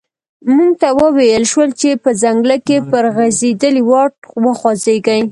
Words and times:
موږ 0.55 0.71
ته 0.81 0.89
و 0.97 0.99
ویل 1.17 1.43
شول 1.51 1.69
چې 1.81 1.89
په 2.03 2.09
ځنګله 2.23 2.57
کې 2.67 2.77
پر 2.89 3.03
غزیدلي 3.15 3.83
واټ 3.91 4.15
وخوځیږئ. 4.43 5.21